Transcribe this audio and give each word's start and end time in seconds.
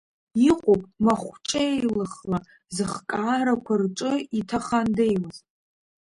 Иҟоуп 0.49 0.83
махәҿеилыхла 1.05 2.37
зыхкаарақәа 2.75 3.73
рҿы 3.81 4.13
иҭахандеиуаз. 4.39 5.37